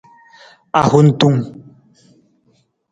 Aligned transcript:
Ahuntung. 0.81 1.37